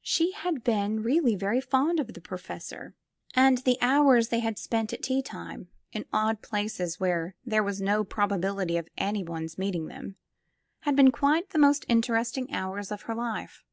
[0.00, 2.94] She had been really very fond of the professor^
[3.34, 6.98] and 179 SQUARE PEGGY the hours they had spent at tea time, in odd places
[6.98, 10.16] where there was no probability of any one's meeting them,
[10.80, 13.64] had been quite the most interesting hours of her life.